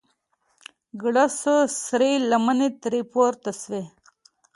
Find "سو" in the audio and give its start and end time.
1.41-1.55